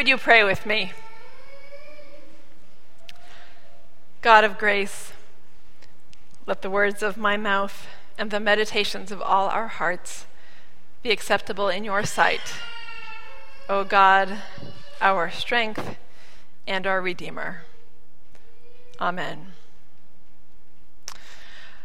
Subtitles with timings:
[0.00, 0.92] Would you pray with me?
[4.22, 5.12] God of grace,
[6.46, 10.24] let the words of my mouth and the meditations of all our hearts
[11.02, 12.40] be acceptable in your sight,
[13.68, 14.38] O God,
[15.02, 15.98] our strength
[16.66, 17.64] and our Redeemer.
[18.98, 19.48] Amen.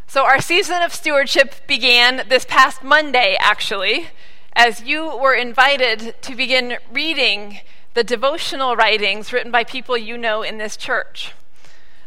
[0.08, 4.08] So, our season of stewardship began this past Monday, actually,
[4.54, 7.60] as you were invited to begin reading
[7.96, 11.32] the devotional writings written by people you know in this church.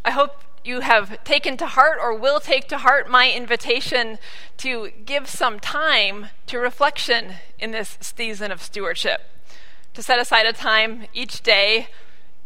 [0.05, 4.19] I hope you have taken to heart or will take to heart my invitation
[4.59, 9.23] to give some time to reflection in this season of stewardship.
[9.95, 11.89] To set aside a time each day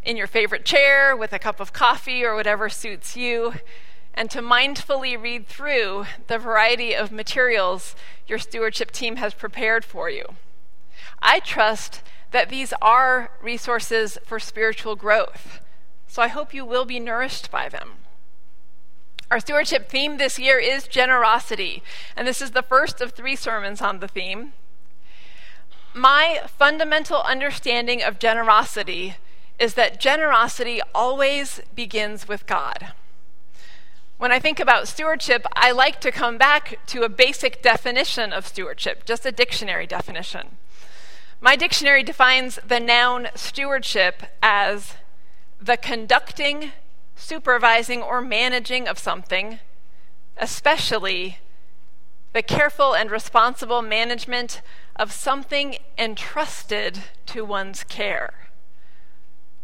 [0.04, 3.54] in your favorite chair with a cup of coffee or whatever suits you,
[4.14, 7.96] and to mindfully read through the variety of materials
[8.28, 10.26] your stewardship team has prepared for you.
[11.20, 15.60] I trust that these are resources for spiritual growth,
[16.06, 17.92] so I hope you will be nourished by them.
[19.30, 21.82] Our stewardship theme this year is generosity,
[22.16, 24.52] and this is the first of three sermons on the theme.
[25.94, 29.16] My fundamental understanding of generosity
[29.58, 32.92] is that generosity always begins with God.
[34.18, 38.46] When I think about stewardship, I like to come back to a basic definition of
[38.46, 40.56] stewardship, just a dictionary definition.
[41.44, 44.94] My dictionary defines the noun stewardship as
[45.60, 46.70] the conducting,
[47.16, 49.58] supervising, or managing of something,
[50.36, 51.38] especially
[52.32, 54.62] the careful and responsible management
[54.94, 58.34] of something entrusted to one's care.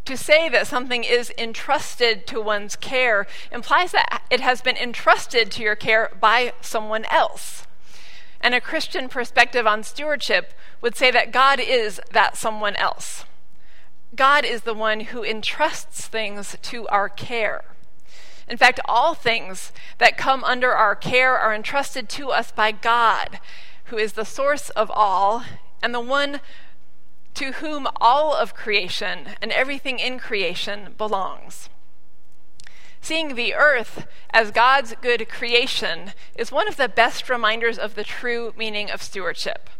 [0.06, 5.52] To say that something is entrusted to one's care implies that it has been entrusted
[5.52, 7.67] to your care by someone else.
[8.40, 13.24] And a Christian perspective on stewardship would say that God is that someone else.
[14.14, 17.64] God is the one who entrusts things to our care.
[18.48, 23.40] In fact, all things that come under our care are entrusted to us by God,
[23.86, 25.44] who is the source of all
[25.82, 26.40] and the one
[27.34, 31.68] to whom all of creation and everything in creation belongs.
[33.08, 38.04] Seeing the earth as God's good creation is one of the best reminders of the
[38.04, 39.70] true meaning of stewardship.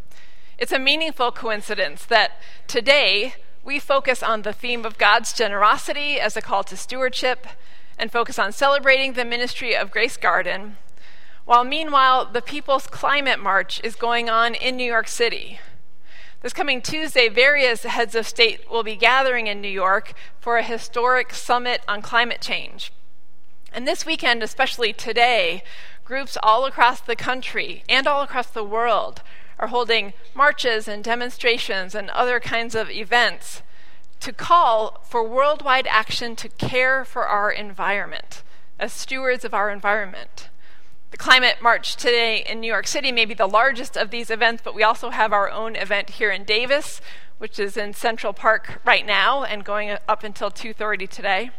[0.57, 6.35] It's a meaningful coincidence that today we focus on the theme of God's generosity as
[6.35, 7.45] a call to stewardship
[7.99, 10.77] and focus on celebrating the ministry of Grace Garden,
[11.45, 15.59] while meanwhile the People's Climate March is going on in New York City.
[16.41, 20.63] This coming Tuesday, various heads of state will be gathering in New York for a
[20.63, 22.91] historic summit on climate change.
[23.71, 25.63] And this weekend, especially today,
[26.03, 29.21] groups all across the country and all across the world
[29.59, 33.61] are holding marches and demonstrations and other kinds of events
[34.19, 38.43] to call for worldwide action to care for our environment
[38.79, 40.49] as stewards of our environment.
[41.11, 44.61] The Climate March today in New York City may be the largest of these events,
[44.63, 47.01] but we also have our own event here in Davis,
[47.37, 51.51] which is in Central Park right now and going up until 2:30 today.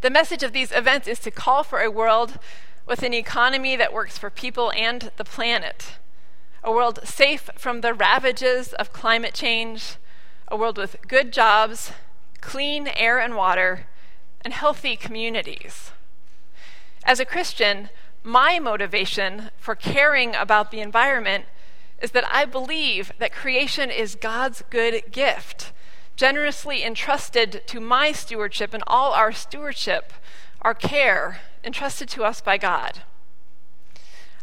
[0.00, 2.38] The message of these events is to call for a world
[2.86, 5.96] with an economy that works for people and the planet.
[6.62, 9.96] A world safe from the ravages of climate change,
[10.48, 11.92] a world with good jobs,
[12.40, 13.86] clean air and water,
[14.42, 15.92] and healthy communities.
[17.04, 17.88] As a Christian,
[18.22, 21.46] my motivation for caring about the environment
[22.02, 25.72] is that I believe that creation is God's good gift,
[26.16, 30.12] generously entrusted to my stewardship and all our stewardship,
[30.62, 33.02] our care, entrusted to us by God.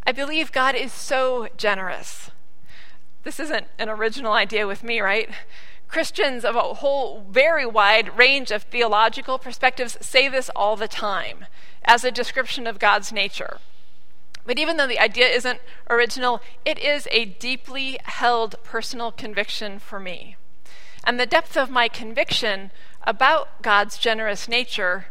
[0.05, 2.29] I believe God is so generous.
[3.23, 5.29] This isn't an original idea with me, right?
[5.87, 11.45] Christians of a whole very wide range of theological perspectives say this all the time
[11.85, 13.59] as a description of God's nature.
[14.45, 19.99] But even though the idea isn't original, it is a deeply held personal conviction for
[19.99, 20.35] me.
[21.03, 22.71] And the depth of my conviction
[23.03, 25.07] about God's generous nature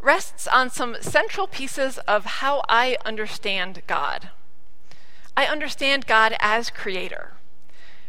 [0.00, 4.30] rests on some central pieces of how I understand God.
[5.36, 7.32] I understand God as creator.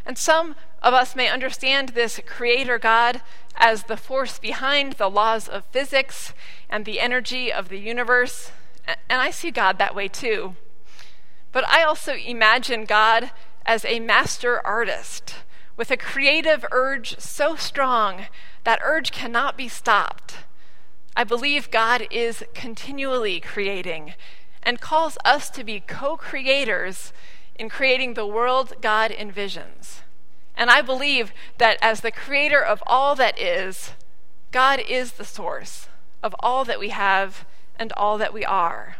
[0.06, 3.20] And some of us may understand this creator God
[3.56, 6.32] as the force behind the laws of physics
[6.70, 8.52] and the energy of the universe.
[8.86, 10.54] And I see God that way too.
[11.52, 13.32] But I also imagine God
[13.66, 15.34] as a master artist
[15.78, 18.26] with a creative urge so strong
[18.64, 20.38] that urge cannot be stopped.
[21.16, 24.14] I believe God is continually creating
[24.62, 27.12] and calls us to be co creators
[27.54, 30.00] in creating the world God envisions.
[30.56, 33.92] And I believe that as the creator of all that is,
[34.50, 35.88] God is the source
[36.22, 37.46] of all that we have
[37.76, 38.96] and all that we are.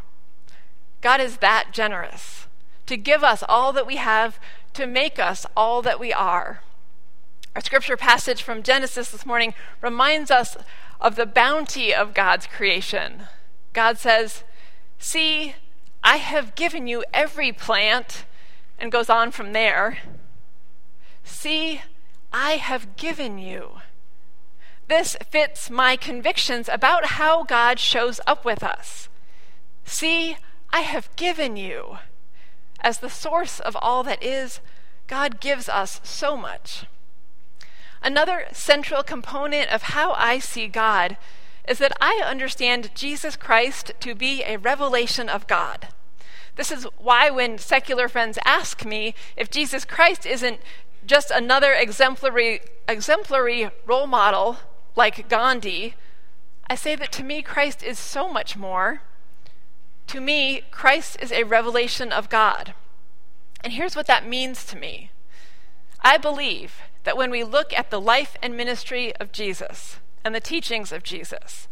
[1.00, 2.46] God is that generous
[2.86, 4.40] to give us all that we have,
[4.72, 6.62] to make us all that we are.
[7.54, 10.56] Our scripture passage from Genesis this morning reminds us
[11.00, 13.22] of the bounty of God's creation.
[13.72, 14.44] God says,
[14.98, 15.54] See,
[16.02, 18.24] I have given you every plant,
[18.78, 19.98] and goes on from there.
[21.24, 21.82] See,
[22.32, 23.80] I have given you.
[24.88, 29.08] This fits my convictions about how God shows up with us.
[29.84, 30.36] See,
[30.72, 31.98] I have given you.
[32.80, 34.60] As the source of all that is,
[35.06, 36.86] God gives us so much.
[38.02, 41.16] Another central component of how I see God
[41.68, 45.88] is that I understand Jesus Christ to be a revelation of God.
[46.56, 50.60] This is why, when secular friends ask me if Jesus Christ isn't
[51.06, 54.58] just another exemplary, exemplary role model
[54.96, 55.94] like Gandhi,
[56.68, 59.02] I say that to me, Christ is so much more.
[60.08, 62.74] To me, Christ is a revelation of God.
[63.62, 65.10] And here's what that means to me
[66.00, 70.40] I believe that when we look at the life and ministry of Jesus and the
[70.40, 71.68] teachings of Jesus,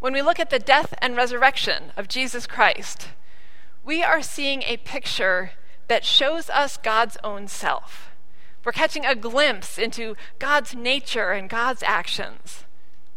[0.00, 3.08] when we look at the death and resurrection of Jesus Christ,
[3.84, 5.52] we are seeing a picture
[5.88, 8.10] that shows us God's own self.
[8.64, 12.64] We're catching a glimpse into God's nature and God's actions.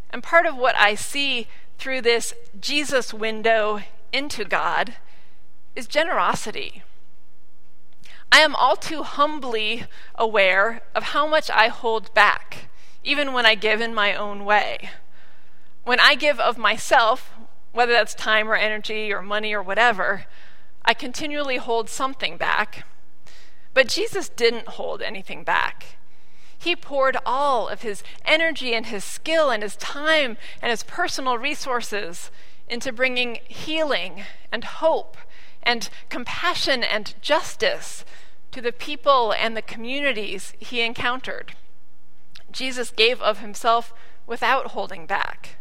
[0.09, 1.47] And part of what I see
[1.77, 3.81] through this Jesus window
[4.11, 4.95] into God
[5.75, 6.83] is generosity.
[8.35, 9.85] I am all too humbly
[10.15, 12.67] aware of how much I hold back,
[13.01, 14.89] even when I give in my own way.
[15.85, 17.31] When I give of myself,
[17.71, 20.25] whether that's time or energy or money or whatever,
[20.83, 22.83] I continually hold something back.
[23.73, 25.95] But Jesus didn't hold anything back.
[26.57, 31.37] He poured all of his energy and his skill and his time and his personal
[31.37, 32.31] resources
[32.67, 35.15] into bringing healing and hope
[35.63, 38.03] and compassion and justice
[38.55, 41.55] to the people and the communities he encountered.
[42.53, 43.93] Jesus gave of himself
[44.25, 45.57] without holding back.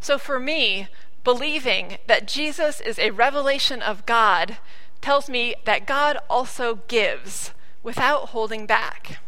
[0.00, 0.88] So for me,
[1.22, 4.56] believing that Jesus is a revelation of God
[5.00, 7.52] tells me that God also gives
[7.84, 9.20] without holding back.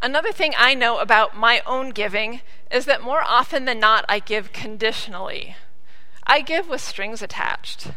[0.00, 2.40] Another thing I know about my own giving
[2.70, 5.56] is that more often than not, I give conditionally.
[6.26, 7.88] I give with strings attached.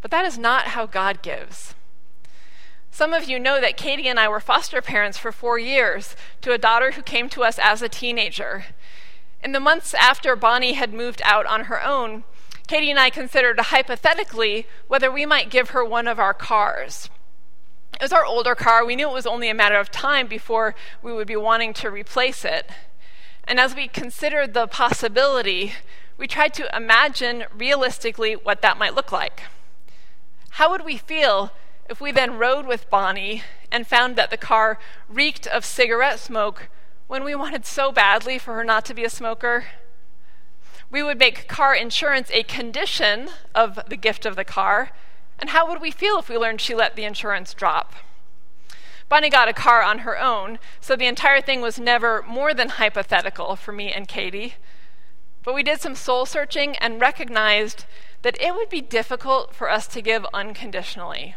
[0.00, 1.74] But that is not how God gives.
[2.90, 6.52] Some of you know that Katie and I were foster parents for four years to
[6.52, 8.66] a daughter who came to us as a teenager.
[9.42, 12.24] In the months after Bonnie had moved out on her own,
[12.66, 17.08] Katie and I considered hypothetically whether we might give her one of our cars.
[17.94, 18.84] It was our older car.
[18.84, 21.90] We knew it was only a matter of time before we would be wanting to
[21.90, 22.70] replace it.
[23.44, 25.72] And as we considered the possibility,
[26.16, 29.42] we tried to imagine realistically what that might look like.
[30.50, 31.52] How would we feel
[31.90, 33.42] if we then rode with Bonnie
[33.72, 34.78] and found that the car
[35.08, 36.68] reeked of cigarette smoke
[37.08, 39.64] when we wanted so badly for her not to be a smoker?
[40.88, 44.92] We would make car insurance a condition of the gift of the car
[45.40, 47.94] and how would we feel if we learned she let the insurance drop?
[49.08, 52.68] Bonnie got a car on her own, so the entire thing was never more than
[52.68, 54.54] hypothetical for me and Katie.
[55.42, 57.86] But we did some soul searching and recognized
[58.22, 61.34] that it would be difficult for us to give unconditionally.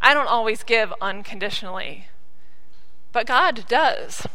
[0.00, 2.06] I don't always give unconditionally,
[3.12, 4.26] but God does.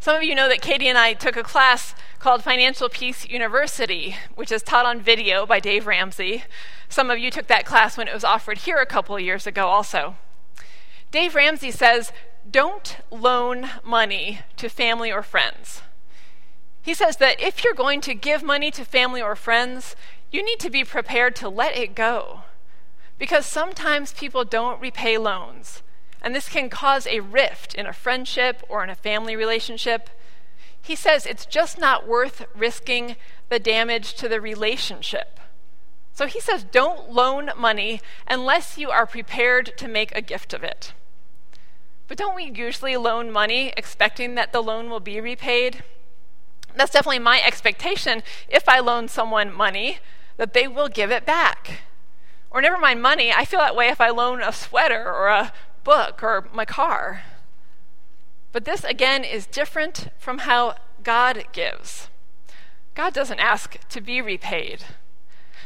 [0.00, 4.16] Some of you know that Katie and I took a class called Financial Peace University,
[4.36, 6.44] which is taught on video by Dave Ramsey.
[6.88, 9.46] Some of you took that class when it was offered here a couple of years
[9.46, 10.14] ago, also.
[11.10, 12.12] Dave Ramsey says,
[12.48, 15.82] Don't loan money to family or friends.
[16.80, 19.96] He says that if you're going to give money to family or friends,
[20.30, 22.42] you need to be prepared to let it go.
[23.18, 25.82] Because sometimes people don't repay loans,
[26.22, 30.08] and this can cause a rift in a friendship or in a family relationship.
[30.80, 33.16] He says it's just not worth risking
[33.48, 35.40] the damage to the relationship.
[36.12, 40.64] So he says, don't loan money unless you are prepared to make a gift of
[40.64, 40.92] it.
[42.08, 45.84] But don't we usually loan money expecting that the loan will be repaid?
[46.74, 49.98] That's definitely my expectation if I loan someone money,
[50.38, 51.82] that they will give it back.
[52.50, 55.52] Or never mind money, I feel that way if I loan a sweater or a
[55.84, 57.22] book or my car.
[58.52, 62.08] But this, again, is different from how God gives.
[62.94, 64.84] God doesn't ask to be repaid.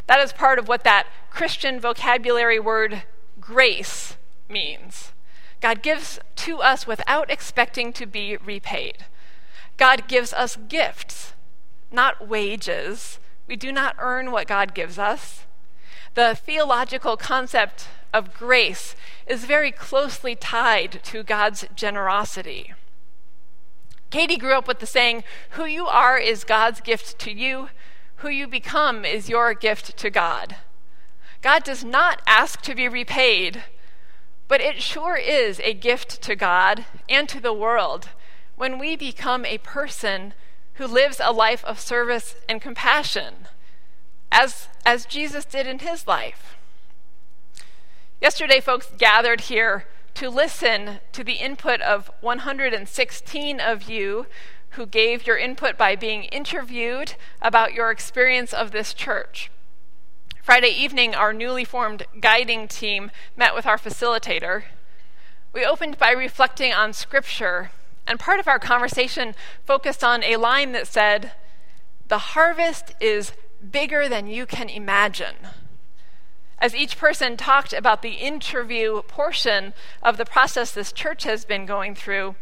[0.07, 3.05] That is part of what that Christian vocabulary word
[3.41, 4.17] grace
[4.49, 5.13] means.
[5.61, 9.07] God gives to us without expecting to be repaid.
[9.77, 11.33] God gives us gifts,
[11.91, 13.19] not wages.
[13.47, 15.47] We do not earn what God gives us.
[16.15, 18.95] The theological concept of grace
[19.27, 22.75] is very closely tied to God's generosity.
[24.11, 27.71] Katie grew up with the saying, Who you are is God's gift to you,
[28.17, 30.57] who you become is your gift to God.
[31.41, 33.65] God does not ask to be repaid,
[34.49, 38.11] but it sure is a gift to God and to the world
[38.55, 40.35] when we become a person
[40.75, 43.49] who lives a life of service and compassion,
[44.33, 46.57] as, as Jesus did in his life.
[48.21, 49.85] Yesterday, folks gathered here
[50.15, 54.27] to listen to the input of 116 of you
[54.71, 59.51] who gave your input by being interviewed about your experience of this church.
[60.43, 64.65] Friday evening, our newly formed guiding team met with our facilitator.
[65.53, 67.71] We opened by reflecting on Scripture,
[68.07, 69.35] and part of our conversation
[69.67, 71.33] focused on a line that said,
[72.09, 73.33] The harvest is
[73.71, 75.37] bigger than you can imagine
[76.63, 81.67] as each person talked about the interview portion of the process this church has been
[81.67, 82.37] going through,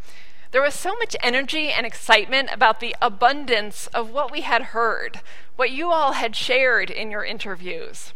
[0.50, 5.20] there was so much energy and excitement about the abundance of what we had heard,
[5.56, 8.12] what you all had shared in your interviews.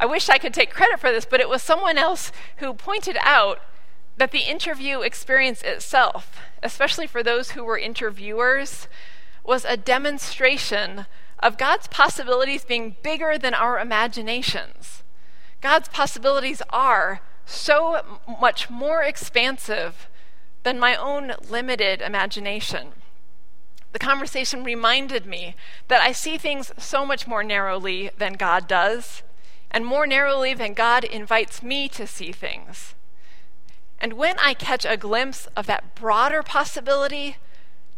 [0.00, 3.16] I wish I could take credit for this, but it was someone else who pointed
[3.20, 3.60] out
[4.16, 8.88] that the interview experience itself, especially for those who were interviewers,
[9.44, 11.06] was a demonstration
[11.38, 15.02] of God's possibilities being bigger than our imaginations.
[15.60, 20.08] God's possibilities are so much more expansive
[20.62, 22.92] than my own limited imagination.
[23.92, 25.54] The conversation reminded me
[25.88, 29.22] that I see things so much more narrowly than God does,
[29.70, 32.94] and more narrowly than God invites me to see things.
[34.00, 37.36] And when I catch a glimpse of that broader possibility,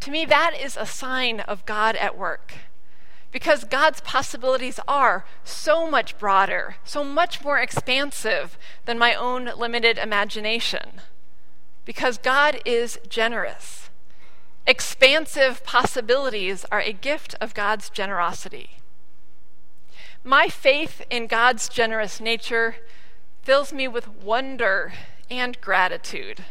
[0.00, 2.55] to me that is a sign of God at work
[3.37, 9.99] because God's possibilities are so much broader, so much more expansive than my own limited
[9.99, 11.02] imagination.
[11.85, 13.90] Because God is generous.
[14.66, 18.78] Expansive possibilities are a gift of God's generosity.
[20.25, 22.76] My faith in God's generous nature
[23.43, 24.95] fills me with wonder
[25.31, 26.47] and gratitude.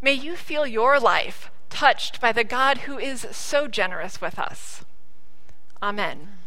[0.00, 4.84] May you feel your life touched by the God who is so generous with us.
[5.82, 6.41] Amen.